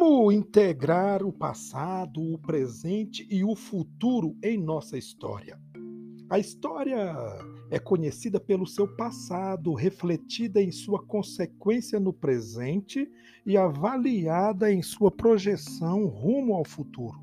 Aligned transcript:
Como 0.00 0.32
integrar 0.32 1.22
o 1.22 1.30
passado, 1.30 2.22
o 2.22 2.38
presente 2.38 3.28
e 3.30 3.44
o 3.44 3.54
futuro 3.54 4.34
em 4.42 4.56
nossa 4.56 4.96
história? 4.96 5.60
A 6.30 6.38
história 6.38 7.14
é 7.70 7.78
conhecida 7.78 8.40
pelo 8.40 8.66
seu 8.66 8.88
passado, 8.96 9.74
refletida 9.74 10.58
em 10.62 10.72
sua 10.72 11.02
consequência 11.04 12.00
no 12.00 12.14
presente 12.14 13.06
e 13.44 13.58
avaliada 13.58 14.72
em 14.72 14.80
sua 14.80 15.10
projeção 15.10 16.06
rumo 16.06 16.54
ao 16.54 16.64
futuro. 16.64 17.20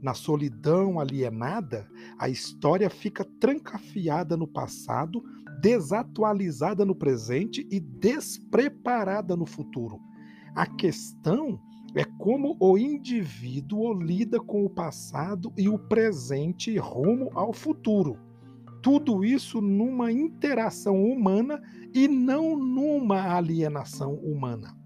Na 0.00 0.14
solidão 0.14 0.98
alienada, 0.98 1.86
a 2.18 2.30
história 2.30 2.88
fica 2.88 3.26
trancafiada 3.38 4.38
no 4.38 4.48
passado, 4.48 5.22
desatualizada 5.60 6.82
no 6.82 6.94
presente 6.94 7.68
e 7.70 7.78
despreparada 7.78 9.36
no 9.36 9.44
futuro 9.44 10.00
a 10.54 10.66
questão 10.66 11.60
é 11.94 12.04
como 12.04 12.56
o 12.58 12.76
indivíduo 12.76 13.92
lida 13.94 14.40
com 14.40 14.64
o 14.64 14.70
passado 14.70 15.52
e 15.56 15.68
o 15.68 15.78
presente 15.78 16.76
rumo 16.76 17.30
ao 17.34 17.52
futuro. 17.52 18.18
Tudo 18.82 19.24
isso 19.24 19.60
numa 19.60 20.10
interação 20.10 21.02
humana 21.04 21.62
e 21.94 22.08
não 22.08 22.56
numa 22.56 23.34
alienação 23.34 24.14
humana. 24.14 24.76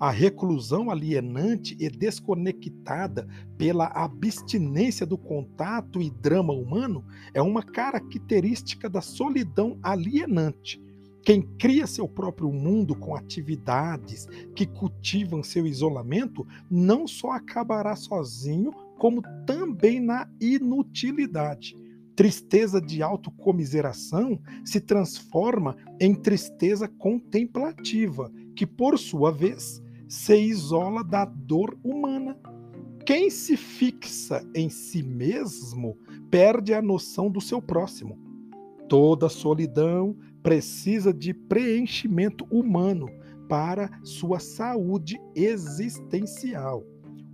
A 0.00 0.10
reclusão 0.10 0.90
alienante 0.90 1.76
e 1.78 1.90
desconectada 1.90 3.26
pela 3.56 3.86
abstinência 3.88 5.04
do 5.04 5.18
contato 5.18 6.00
e 6.00 6.08
drama 6.08 6.52
humano 6.52 7.04
é 7.34 7.42
uma 7.42 7.62
característica 7.62 8.88
da 8.88 9.00
solidão 9.00 9.78
alienante 9.82 10.80
quem 11.28 11.42
cria 11.42 11.86
seu 11.86 12.08
próprio 12.08 12.50
mundo 12.50 12.96
com 12.96 13.14
atividades 13.14 14.26
que 14.56 14.64
cultivam 14.64 15.42
seu 15.42 15.66
isolamento 15.66 16.46
não 16.70 17.06
só 17.06 17.32
acabará 17.32 17.94
sozinho, 17.94 18.72
como 18.96 19.20
também 19.44 20.00
na 20.00 20.26
inutilidade. 20.40 21.76
Tristeza 22.16 22.80
de 22.80 23.02
autocomiseração 23.02 24.40
se 24.64 24.80
transforma 24.80 25.76
em 26.00 26.14
tristeza 26.14 26.88
contemplativa, 26.88 28.32
que, 28.56 28.66
por 28.66 28.98
sua 28.98 29.30
vez, 29.30 29.82
se 30.08 30.34
isola 30.34 31.04
da 31.04 31.26
dor 31.26 31.78
humana. 31.84 32.38
Quem 33.04 33.28
se 33.28 33.54
fixa 33.54 34.42
em 34.54 34.70
si 34.70 35.02
mesmo 35.02 35.94
perde 36.30 36.72
a 36.72 36.80
noção 36.80 37.30
do 37.30 37.38
seu 37.42 37.60
próximo. 37.60 38.27
Toda 38.88 39.28
solidão, 39.28 40.16
precisa 40.42 41.12
de 41.12 41.34
preenchimento 41.34 42.46
humano 42.50 43.06
para 43.48 43.90
sua 44.02 44.38
saúde 44.38 45.18
existencial. 45.34 46.84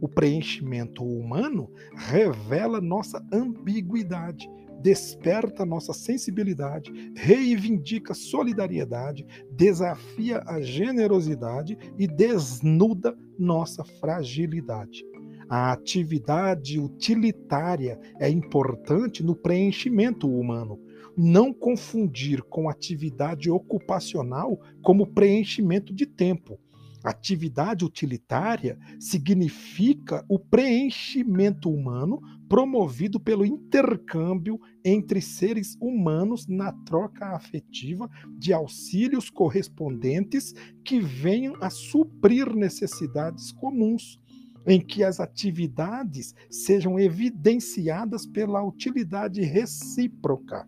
O 0.00 0.08
preenchimento 0.08 1.05
humano 1.05 1.70
revela 1.94 2.80
nossa 2.80 3.24
ambiguidade, 3.33 4.50
desperta 4.83 5.64
nossa 5.64 5.92
sensibilidade, 5.92 6.92
reivindica 7.16 8.12
solidariedade, 8.12 9.24
desafia 9.50 10.42
a 10.46 10.61
generosidade 10.61 11.78
e 11.98 12.06
desnuda 12.06 13.16
nossa 13.39 13.84
fragilidade. 13.84 15.05
A 15.48 15.72
atividade 15.72 16.78
utilitária 16.80 17.98
é 18.18 18.28
importante 18.28 19.22
no 19.22 19.34
preenchimento 19.36 20.28
humano, 20.28 20.78
não 21.16 21.52
confundir 21.52 22.42
com 22.42 22.68
atividade 22.68 23.50
ocupacional 23.50 24.60
como 24.82 25.06
preenchimento 25.06 25.94
de 25.94 26.06
tempo. 26.06 26.58
Atividade 27.04 27.84
utilitária 27.84 28.78
significa 28.98 30.24
o 30.26 30.38
preenchimento 30.38 31.68
humano 31.68 32.18
promovido 32.48 33.20
pelo 33.20 33.44
intercâmbio 33.44 34.58
entre 34.83 35.20
seres 35.20 35.77
humanos 35.83 36.46
na 36.46 36.72
troca 36.72 37.36
afetiva 37.36 38.08
de 38.38 38.54
auxílios 38.54 39.28
correspondentes 39.28 40.54
que 40.83 40.98
venham 40.98 41.54
a 41.60 41.68
suprir 41.68 42.54
necessidades 42.54 43.52
comuns, 43.52 44.18
em 44.66 44.80
que 44.80 45.04
as 45.04 45.20
atividades 45.20 46.34
sejam 46.48 46.98
evidenciadas 46.98 48.24
pela 48.24 48.64
utilidade 48.64 49.42
recíproca 49.42 50.66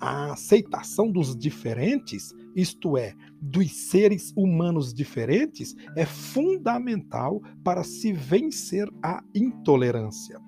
a 0.00 0.32
aceitação 0.32 1.10
dos 1.10 1.36
diferentes, 1.36 2.34
isto 2.54 2.96
é, 2.96 3.14
dos 3.40 3.72
seres 3.90 4.32
humanos 4.36 4.92
diferentes, 4.92 5.74
é 5.96 6.04
fundamental 6.04 7.40
para 7.62 7.82
se 7.82 8.12
vencer 8.12 8.88
a 9.02 9.22
intolerância. 9.34 10.38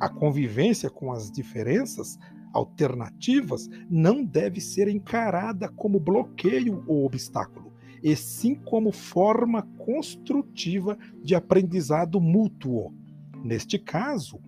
A 0.00 0.08
convivência 0.08 0.90
com 0.90 1.12
as 1.12 1.30
diferenças 1.30 2.18
alternativas 2.52 3.68
não 3.90 4.24
deve 4.24 4.60
ser 4.60 4.88
encarada 4.88 5.68
como 5.68 5.98
bloqueio 5.98 6.84
ou 6.86 7.04
obstáculo, 7.04 7.72
e 8.02 8.14
sim 8.14 8.54
como 8.54 8.92
forma 8.92 9.62
construtiva 9.78 10.96
de 11.22 11.34
aprendizado 11.34 12.20
mútuo. 12.20 12.94
Neste 13.42 13.78
caso, 13.78 14.40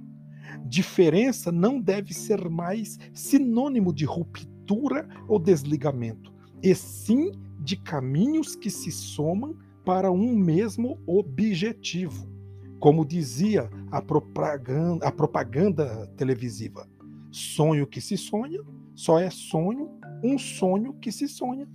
Diferença 0.66 1.50
não 1.52 1.80
deve 1.80 2.12
ser 2.12 2.48
mais 2.48 2.98
sinônimo 3.12 3.92
de 3.92 4.04
ruptura 4.04 5.08
ou 5.28 5.38
desligamento, 5.38 6.32
e 6.62 6.74
sim 6.74 7.32
de 7.60 7.76
caminhos 7.76 8.54
que 8.54 8.70
se 8.70 8.90
somam 8.90 9.56
para 9.84 10.10
um 10.10 10.36
mesmo 10.36 10.98
objetivo. 11.06 12.28
Como 12.78 13.04
dizia 13.04 13.70
a 13.90 14.02
propaganda, 14.02 15.06
a 15.06 15.12
propaganda 15.12 16.06
televisiva: 16.16 16.88
sonho 17.30 17.86
que 17.86 18.00
se 18.00 18.16
sonha 18.16 18.60
só 18.94 19.18
é 19.18 19.30
sonho, 19.30 19.90
um 20.24 20.38
sonho 20.38 20.94
que 20.94 21.12
se 21.12 21.28
sonha. 21.28 21.68